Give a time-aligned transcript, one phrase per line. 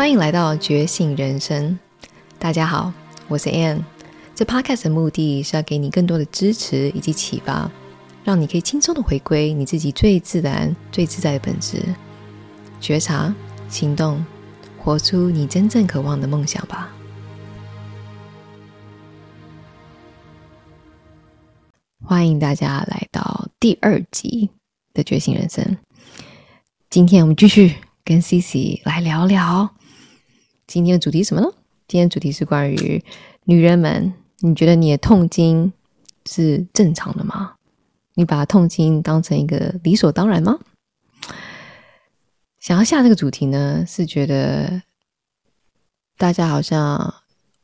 [0.00, 1.78] 欢迎来到觉醒人生。
[2.38, 2.90] 大家好，
[3.28, 3.84] 我是 Ann。
[4.34, 7.70] 这 Podcast 的目的是要给你更多的支持以及启发，
[8.24, 11.84] 让你可以轻松的回归你自己最自然、最自在的本质，
[12.80, 13.34] 觉察、
[13.68, 14.24] 行动，
[14.78, 16.90] 活出你真正渴望的梦想吧。
[22.02, 24.48] 欢迎大家来到第二集
[24.94, 25.76] 的觉醒人生。
[26.88, 29.68] 今天我们继续跟 CC 来聊聊。
[30.70, 31.48] 今天的主题是什么呢？
[31.88, 33.04] 今天的主题是关于
[33.42, 35.72] 女人们，你觉得你的痛经
[36.26, 37.54] 是正常的吗？
[38.14, 40.60] 你把痛经当成一个理所当然吗？
[42.60, 44.82] 想要下这个主题呢，是觉得
[46.16, 47.14] 大家好像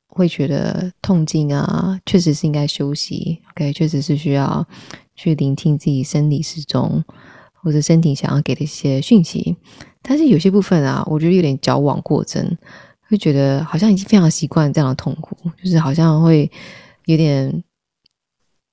[0.08, 4.66] 会觉得痛经啊，确实是应该休息，OK，确实是需要
[5.14, 7.04] 去聆听自己生理时钟
[7.52, 9.56] 或者身体想要给的一些讯息，
[10.02, 12.58] 但是有些部分啊，我觉得有点矫枉过正。
[13.08, 16.50] 会觉得好像已经非常习惯这样的痛苦，就是好像会
[17.04, 17.62] 有点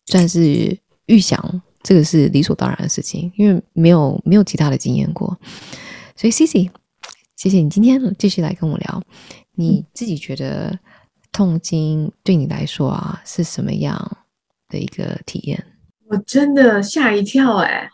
[0.07, 5.37] 算是预想这个是理所当然的事情，因为没有没有其他的经验过。
[6.15, 6.69] 所以，CC，
[7.35, 9.03] 谢谢你今天继续来跟我聊，
[9.55, 10.79] 你自己觉得
[11.31, 14.17] 痛经对你来说啊是什么样
[14.69, 15.63] 的一个体验？
[16.09, 17.89] 我真的吓一跳哎，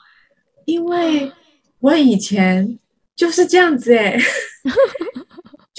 [0.66, 1.32] 因为
[1.80, 2.78] 我以前
[3.16, 4.18] 就是这样子哎。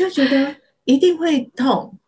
[0.00, 1.98] 就觉得一定会痛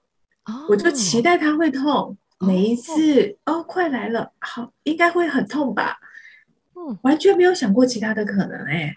[0.44, 0.70] ，oh.
[0.70, 2.16] 我就期待它会痛。
[2.38, 5.98] 每一次哦，哦，快来了，好，应该会很痛吧？
[6.74, 8.96] 嗯，完全没有想过其他的可能哎。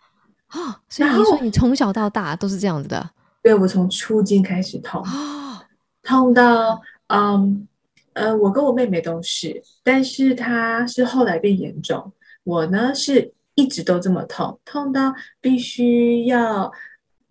[0.53, 3.11] 哦，所以你说你从小到大都是这样子的？
[3.43, 5.59] 对，我从初经开始痛，哦，
[6.01, 7.67] 痛到嗯
[8.13, 12.13] 呃，我跟我妹妹都是，但是她是后来变严重，
[12.45, 16.71] 我呢是一直都这么痛，痛到必须要。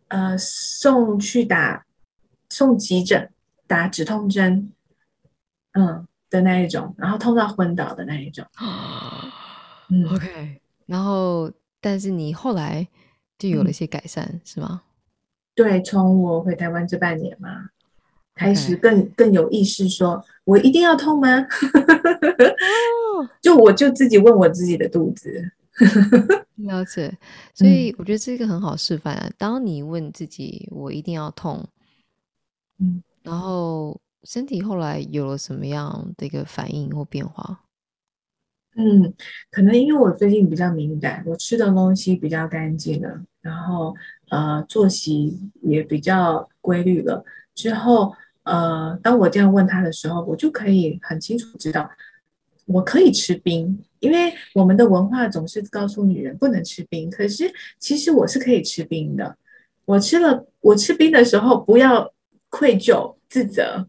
[0.08, 1.84] 呃，送去打
[2.48, 3.30] 送急诊，
[3.66, 4.70] 打止痛针，
[5.72, 8.44] 嗯的那一种，然后痛到昏倒的那一种。
[9.90, 11.50] 嗯，OK，然后
[11.80, 12.86] 但是你后来
[13.38, 14.82] 就有了一些改善，嗯、是吗？
[15.54, 17.68] 对，从我回台湾这半年嘛，
[18.34, 21.46] 开始更.更有意识说，说我一定要痛吗？
[23.40, 25.52] 就我就自己问我自己的肚子。
[26.56, 27.16] 了解，
[27.52, 29.30] 所以我觉得这个很好示范啊。
[29.36, 31.66] 当你问自己“我一定要痛”，
[32.78, 37.60] 嗯，然后身体后来有了什么样的一个反应或变化？
[38.76, 39.14] 嗯，
[39.50, 43.94] 可能因为我最近比较敏感，我吃的东西比较干净了，然后
[44.30, 47.24] 呃，作息也比较规律了。
[47.54, 48.12] 之后
[48.44, 51.88] 呃，当我这样问他的时候，我就可以很清楚知道。
[52.66, 57.10] 我可以吃冰，因为我们的文化总是告诉女人不能吃冰。
[57.10, 59.36] 可是其实我是可以吃冰的。
[59.84, 62.12] 我吃了，我吃冰的时候不要
[62.48, 63.86] 愧疚自责，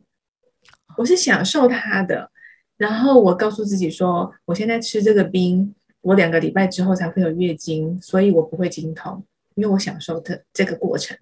[0.97, 2.29] 我是享受它的。
[2.75, 11.17] 然后我告诉自己说，我现在吃这个冰，我两个礼拜之后才会有月经，所以我不会经痛，因为我享受的这个过程，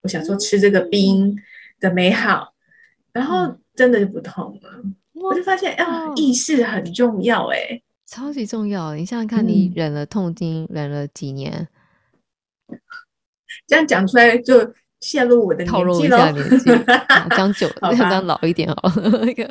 [0.00, 1.36] 我享受吃这个冰
[1.78, 2.52] 的美好，
[3.12, 4.82] 然后真的就不痛了。
[5.22, 8.94] 我就发现啊，意识很重要哎、欸，超级重要。
[8.94, 11.68] 你想想看，你忍了痛经、嗯，忍了几年，
[13.66, 16.32] 这样讲出来就泄露我的年纪了。
[17.36, 18.92] 年久了，要讲老一点哦。
[19.24, 19.46] 那个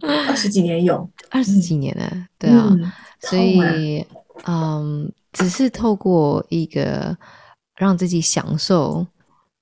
[0.00, 2.68] 二十几年有， 二十几年了、嗯，对啊。
[2.70, 4.04] 嗯、所以，
[4.46, 7.16] 嗯，只是透过一个
[7.76, 9.06] 让自己享受。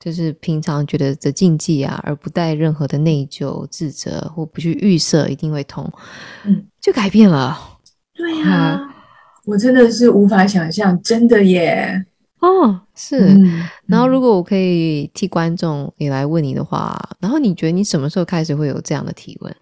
[0.00, 5.90] 就是平常觉得的禁忌啊，而不带任何的内疚、自责，或不去预设一定会痛，
[6.44, 7.58] 嗯，就改变了。
[8.14, 8.80] 对呀、
[9.44, 12.04] 我真的是无法想象，真的耶。
[12.40, 13.64] 哦，是、嗯。
[13.86, 19.54] 然后，如果我可以替观众也来问你的话，然后你觉得你什么时候开始会有这样的提问？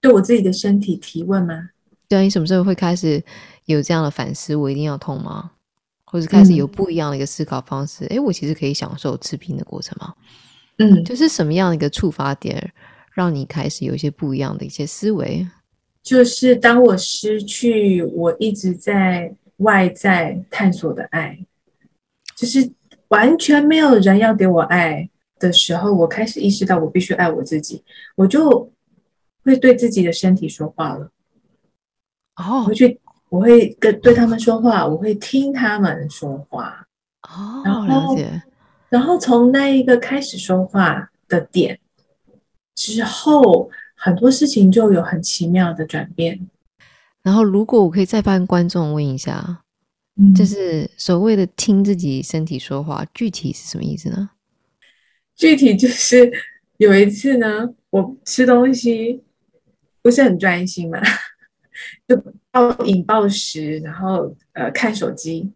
[0.00, 1.68] 对我自己的身体提问吗？
[2.08, 3.22] 对啊，你什么时候会开始
[3.66, 4.56] 有这样的反思？
[4.56, 5.52] 我一定要痛吗？
[6.10, 10.12] 或者开始有不一样的一个思考方式，哎、嗯，我其实可以享受吃冰的过程吗？
[10.78, 12.72] 嗯，就是什么样的一个触发点，
[13.12, 15.46] 让你开始有一些不一样的一些思维？
[16.02, 21.38] 就是当我失去我一直在外在探索的爱，
[22.34, 22.72] 就是
[23.08, 25.08] 完全没有人要给我爱
[25.38, 27.84] 的时候，我开始意识到我必须爱我自己，
[28.16, 28.72] 我就
[29.44, 31.10] 会对自己的身体说话了。
[32.36, 32.98] 哦，回去。
[33.30, 36.86] 我会跟对他们说话，我会听他们说话。
[37.22, 38.42] 哦，了解。
[38.90, 41.78] 然后从那一个开始说话的点
[42.74, 46.48] 之后，很多事情就有很奇妙的转变。
[47.22, 49.62] 然后，如果我可以再帮观众问一下，
[50.16, 54.30] 嗯，就是所谓的听自己身体说话，具体是什么意思呢？
[55.36, 56.32] 具体就是
[56.78, 59.22] 有一次呢，我吃东西
[60.02, 60.98] 不是很专心嘛，
[62.08, 62.16] 就
[62.52, 65.52] 暴饮暴食，然后呃看手机，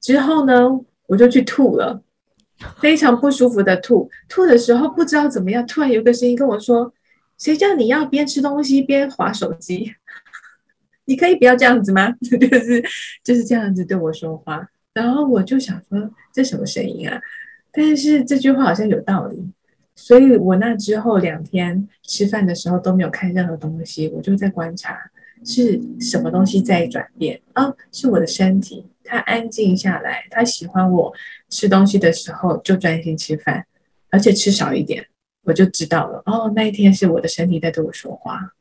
[0.00, 0.68] 之后呢
[1.06, 2.02] 我就去吐了，
[2.80, 4.10] 非常不舒服的吐。
[4.28, 6.92] 吐的时候不知道怎么样，突然有个声音跟我说
[7.38, 9.94] ：“谁叫你要边吃东西边滑手机？
[11.04, 12.82] 你可以不要这样子吗？” 就是
[13.22, 14.68] 就是这样子对我说话。
[14.94, 17.20] 然后我就想说，这什么声音啊？
[17.72, 19.50] 但是这句话好像有道理，
[19.94, 24.98] 所以我那之后两天吃饭的时候都没有看任何东西，我就在观察
[25.44, 27.40] 是什么东西在转变？
[27.52, 31.12] 啊，是我的身体，它安静下来，它喜欢我
[31.48, 33.66] 吃东西的时候就专心吃饭，
[34.10, 35.06] 而且吃少一点，
[35.44, 38.52] 我就知道了哦，那一天是我的身体在对我说话，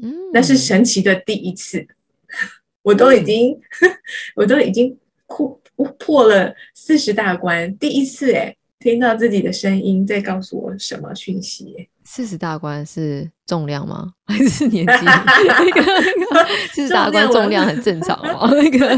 [0.00, 1.86] 嗯，那是神奇的第一次，
[2.82, 3.60] 我都已经，
[4.36, 5.60] 我都已经破。
[5.98, 11.88] 破了四十大关，第一次哎，听到自己的声音在告诉我什么讯息？
[12.04, 14.12] 四十大关是重量吗？
[14.28, 14.92] 还是年纪？
[16.72, 18.48] 四十大关重量很正常吗？
[18.52, 18.96] 那个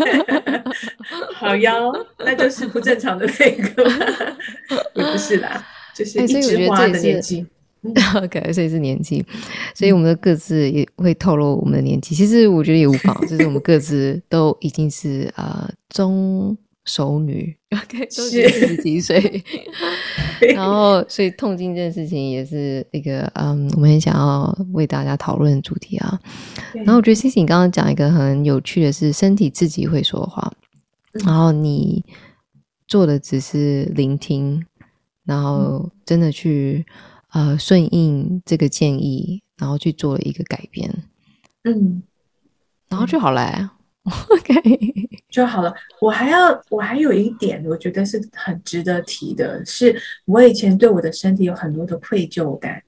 [1.36, 3.84] 好妖，那就是不正常的那个，
[4.94, 5.64] 也不是啦，
[5.94, 7.46] 就是一枝花的年纪。
[8.16, 9.24] OK，所以是年纪，
[9.74, 12.14] 所以我们的各自也会透露我们的年纪。
[12.14, 16.58] 其实我觉得也无妨，就是我们各自都已经是呃中。
[16.88, 19.44] 熟女， OK，都是四十几岁，
[20.54, 26.18] 然后所以痛经这件事情也是一个嗯，我们很想要为大家讨论的主题啊。
[26.72, 30.50] 然后我觉得 Cici 你刚刚讲一个很有趣的是，身体自己会说话，
[31.24, 32.04] 然后你
[32.86, 34.64] 做的只是聆听，
[35.24, 36.86] 然后真的去
[37.32, 40.90] 呃顺应这个建议，然后去做了一个改变，
[41.64, 42.02] 嗯，
[42.88, 43.72] 然后就好了。
[44.30, 45.74] OK，就好了。
[46.00, 49.94] 我还要，我还有一点，我觉得是很值得提的，是
[50.24, 52.82] 我以前对我的身体有很多的愧疚感，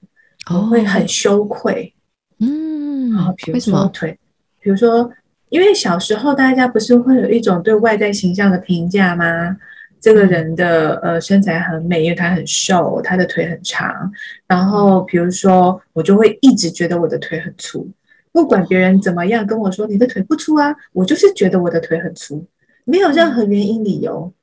[0.49, 1.93] 我会很羞愧。
[2.39, 4.17] 嗯，然后比如说腿，
[4.59, 5.11] 比如说，
[5.49, 9.55] 因为小时候大家不是会有一种对外在形象的评价吗？
[9.99, 14.11] 这个人的呃身材很美，因为他很瘦，他的腿很长。
[14.47, 17.87] 然后比如说，我就会一直觉得我的腿很粗。
[18.31, 22.45] 不管别人怎么样跟我说，你的腿不粗啊，我就是觉得我的腿很粗，
[22.85, 24.33] 没有任何原因理由。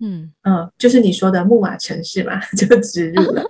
[0.00, 3.44] 嗯嗯，就是你说的木马程式嘛， 就植入了。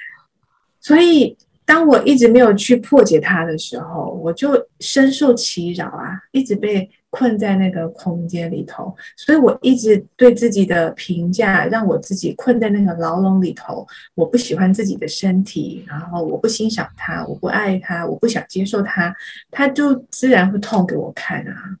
[0.80, 6.90] 所以当我一直没有去破解它的时候，我就深受其扰啊，一直被。
[7.16, 13.86] 困在那个空间里头，所以我一直对自己的评价，让我自己困在那个牢笼里头。
[14.14, 19.14] 我不喜欢自己的身体，然后我不欣赏它，我不爱它，我不想接受它，
[19.50, 21.78] 它就自然会痛给我看啊！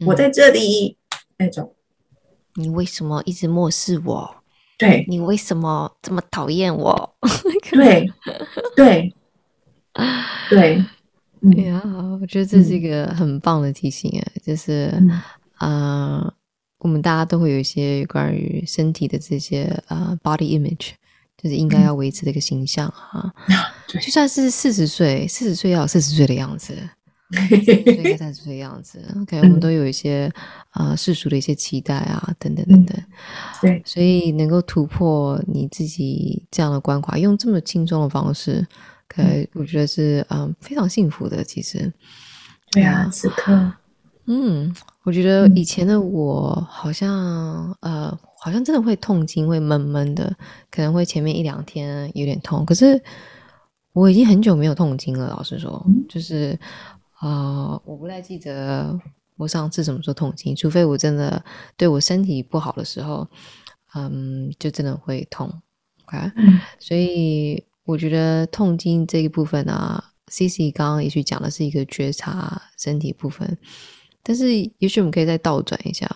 [0.00, 0.96] 嗯、我在这里
[1.38, 1.72] 那种，
[2.54, 4.34] 你为什么一直漠视我？
[4.76, 7.16] 对，你为什么这么讨厌我？
[7.70, 8.10] 对
[8.74, 9.14] 对
[10.50, 10.84] 对。
[11.40, 11.80] 对呀，
[12.20, 14.90] 我觉得这是一个很棒的提醒哎，就是
[15.54, 16.34] 啊、呃，
[16.78, 20.92] 我们大家都会有一些关于身体的这些啊、呃、body image，
[21.36, 23.32] 就是应该要维持的一个形象哈。
[23.86, 26.76] 就算是四十岁，四十岁要有四十岁的样子，
[27.30, 29.00] 三十岁三十岁的样子。
[29.20, 30.32] OK，我们都有一些
[30.70, 33.02] 啊、呃、世俗的一些期待啊，等等等等。
[33.60, 38.66] 对，所以能够突破你自己这样的关卡，用这么轻松的方式。
[39.08, 39.22] 可、
[39.54, 41.92] 我觉得是嗯非常幸福的，其实。
[42.72, 43.72] 对啊，此刻，
[44.26, 47.10] 嗯，我觉得以前的我好像、
[47.80, 50.36] 嗯、呃好像真的会痛经，会闷闷的，
[50.70, 52.66] 可能会前面一两天有点痛。
[52.66, 53.00] 可是
[53.92, 56.58] 我已经很久没有痛经了，老实说，嗯、就是
[57.20, 58.98] 呃我不太记得
[59.36, 61.42] 我上次什么时候痛经，除非我真的
[61.76, 63.26] 对我身体不好的时候，
[63.94, 65.48] 嗯，就真的会痛。
[66.04, 67.64] OK，、嗯、所以。
[67.86, 73.56] 我觉得痛经这一部分啊，Cici 刚刚也许讲的是一个觉察身体部分，
[74.24, 76.10] 但是也许我们可以再倒转一下，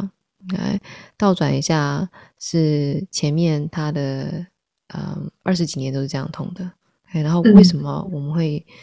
[0.48, 0.80] 来
[1.16, 2.10] 倒转一下，
[2.40, 4.44] 是前面他的
[4.88, 6.68] 嗯二十几年都是这样痛的，
[7.12, 8.74] 然后为什么我们会、嗯、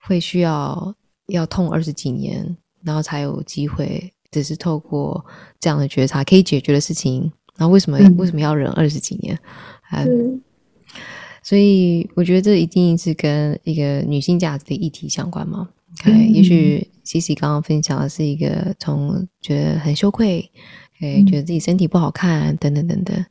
[0.00, 0.94] 会需要
[1.28, 5.24] 要痛二十几年，然后才有机会，只是透过
[5.58, 9.38] 这样的觉察可以解决的事情，然后为什么、嗯、为什么要忍二十几年？
[9.90, 10.42] 嗯。
[11.44, 15.68] 所以我觉得这一定是跟一个女性价值的议题相关嘛。
[16.00, 20.50] OK，嗯，也许 Cici 刚刚分享的是一个从觉得很羞愧
[20.96, 23.24] ，OK，觉得自己身体不好看等等等等。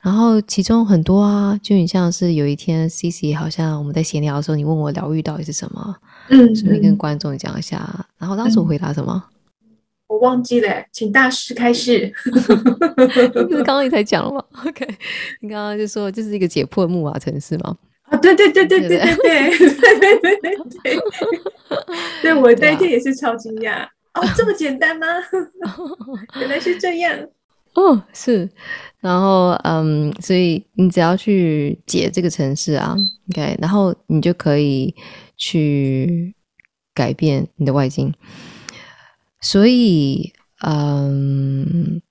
[0.00, 5.96] 然后其中很多啊，就很像是有一天 Cici 好像我们在闲聊的时候，你问我疗愈到底是什么，
[6.30, 8.06] 嗯，顺便跟观众讲一下。
[8.16, 9.22] 然后当时我回答什么？
[10.08, 12.12] 我忘记了，请大师开始。
[12.24, 14.86] 不是刚刚你才讲了吗？OK，
[15.40, 17.76] 你刚刚就说这是一个解破木马城市吗？
[18.02, 20.98] 啊，对对对对对对对对对对对对，
[22.22, 23.84] 对我那天也是超惊讶
[24.14, 25.06] 哦，这么简单吗？
[26.38, 27.18] 原来是这样
[27.74, 28.48] 哦，是，
[29.00, 32.96] 然后嗯，所以你只要去解这个城市啊
[33.32, 34.94] ，OK，然后你就可以
[35.36, 36.32] 去
[36.94, 38.14] 改变你的外境。
[39.48, 42.02] 所以，嗯，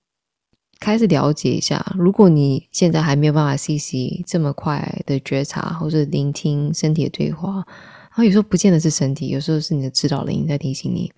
[0.80, 1.86] 开始了解一下。
[1.98, 11.12] 如果你现在还没有办法 CC 这么快的觉察，或者聆听身体的对话，然后有时候不见得是身体，有时候是你的指导灵在提醒你。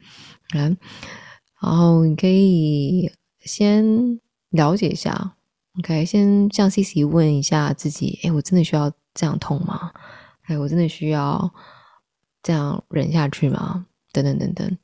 [0.55, 0.75] 嗯，
[1.62, 4.19] 然后你可以先
[4.50, 5.36] 了解一下
[5.77, 9.91] ，OK，先向 CC 问一下自己：哎，我真的需要这样痛吗？
[10.45, 11.53] 哎，我真的需要
[12.41, 13.86] 这样忍下去吗？
[14.12, 14.77] 等等等等。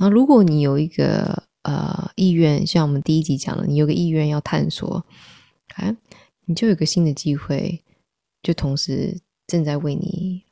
[0.00, 5.04] 那如果你有一个呃意愿，像我们第一集讲的，你有个意愿要探索，
[5.74, 5.94] 啊，
[6.46, 7.82] 你就有个新的机会，
[8.42, 10.42] 就同时正在为你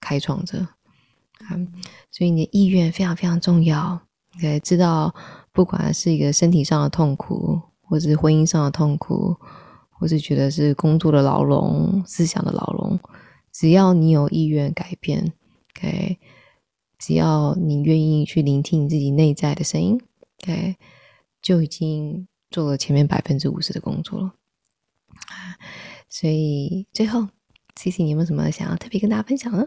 [0.00, 1.60] 开创着，啊，
[2.10, 4.00] 所以你的意愿非常非常重要。
[4.36, 5.14] OK，知道
[5.52, 9.36] 不管是一个身体上的痛苦，或者是婚姻上的痛苦，
[9.90, 12.98] 或是觉得是工作的牢笼、思想的牢笼，
[13.52, 15.34] 只要你有意愿改变
[15.76, 16.18] ，OK。
[16.98, 20.00] 只要你愿意去聆听你自己内在的声音
[20.42, 20.76] ，OK，
[21.42, 24.34] 就已经做了前面百分之五十的工作了。
[26.08, 27.28] 所以最后
[27.74, 29.66] ，CC，你有没有什么想要特别跟大家分享呢？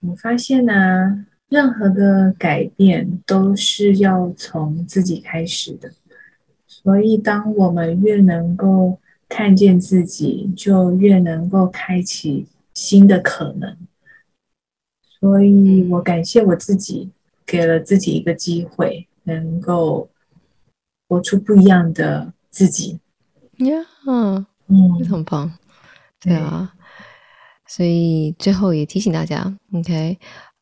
[0.00, 5.92] 我发现呢、任何的改变都是要从自己开始的。
[6.66, 13.76] 所以，当我们越能够看见自己，就越能够开启新的可能。
[15.20, 17.10] 所以我感谢我自己，
[17.44, 20.08] 给了自己一个机会，能够
[21.08, 22.98] 活出不一样的自己。
[23.58, 24.46] 呀，嗯，
[24.98, 25.52] 非常棒。
[26.18, 26.72] 对啊，
[27.66, 30.18] 所以最后也提醒大家，OK，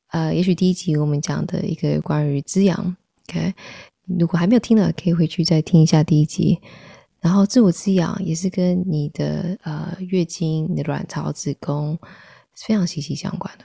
[0.08, 2.96] 呃，也许第一集我们讲的一个关于滋养
[3.28, 3.54] ，OK，
[4.18, 6.60] 如果还没有听的，可以回去再听一下第一集。
[7.20, 11.98] 然后自我滋养也是跟你的呃月经、你的卵巢、子宫
[12.54, 13.64] 是非常息息相关的。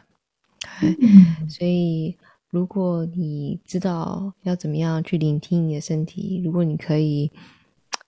[0.81, 2.15] 嗯、所以，
[2.49, 7.31] 如果你知道要怎么样去聆听你的身体，如果你可以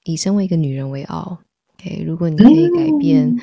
[0.03, 1.37] 以身为一个女人为傲
[1.73, 3.35] ，OK，如果你可以改变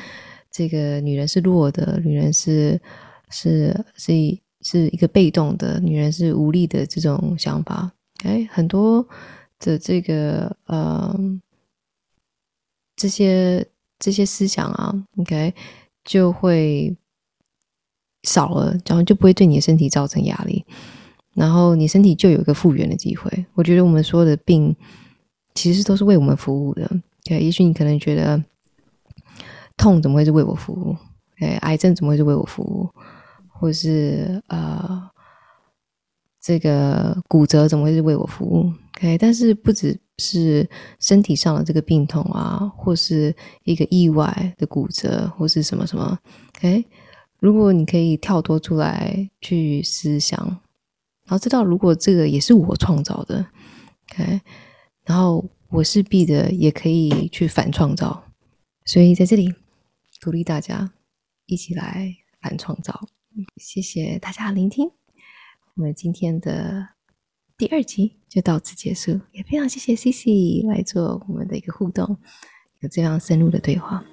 [0.50, 2.80] 这个女人是弱的，女人是
[3.30, 9.06] 是是是一个被动的，女人是无力的这种想法，OK，很多
[9.58, 11.18] 的这个呃
[12.96, 13.66] 这些
[13.98, 15.52] 这些思想啊，OK，
[16.04, 16.96] 就会。
[18.22, 20.64] 少了，然后就不会对你的身体造成压力，
[21.34, 23.46] 然后你身体就有一个复原的机会。
[23.54, 24.74] 我觉得我们所有的病，
[25.54, 26.90] 其实都是为我们服务的。
[27.24, 28.42] 对，也许你可能觉得
[29.76, 30.96] 痛怎么会是为我服务？
[31.38, 32.88] 对，癌症怎么会是为我服务？
[33.48, 35.02] 或是呃，
[36.40, 46.18] 这个骨折怎么会是为我服务？OK，但是不只是身体上的这个病痛啊，或是一个意外的骨折，或是什么什么
[46.56, 46.84] ，OK。
[47.42, 50.38] 如果你可以跳脱出来去思想，
[51.24, 53.44] 然后知道如果这个也是我创造的
[54.12, 54.40] ，OK，
[55.04, 58.22] 然后我势必的也可以去反创造，
[58.84, 59.52] 所以在这里
[60.22, 60.92] 鼓励大家
[61.46, 63.08] 一起来反创造。
[63.56, 64.92] 谢谢大家的聆听，
[65.74, 66.90] 我们今天的
[67.58, 72.16] 第二集就到此结束，也非常谢谢 CC 来做我们的一个互动，
[72.78, 74.04] 有这样深入的对话。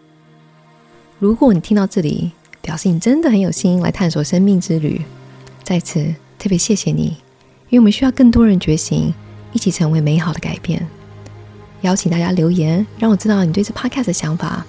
[1.19, 2.31] 如果你听到这里，
[2.69, 5.01] 表示你真的很有心来探索生命之旅，
[5.63, 6.05] 在此
[6.37, 7.17] 特别谢谢你，
[7.69, 9.11] 因为我们需要更多人觉醒，
[9.51, 10.87] 一起成为美好的改变。
[11.81, 14.63] 邀请大家留言，让我知道你对这 podcast 的想法。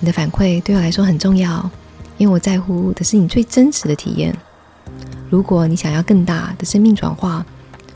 [0.00, 1.70] 你的反馈对我来说很重要，
[2.18, 4.34] 因为我在乎的是你最真实的体验。
[5.30, 7.46] 如果你想要更大的生命转化，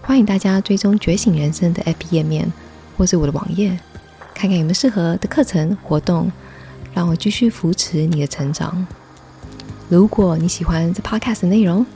[0.00, 2.48] 欢迎大家追踪觉醒人生的 app 页面，
[2.96, 3.76] 或是我的网页，
[4.32, 6.30] 看看有没有适合的课程活动，
[6.92, 8.86] 让我继续扶持你的成长。
[9.94, 11.86] 如果你喜欢这 podcast 的内容，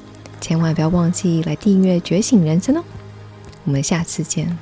[0.41, 2.85] 千万不要忘记来订阅《觉醒人生》哦！
[3.65, 4.57] 我们下次见。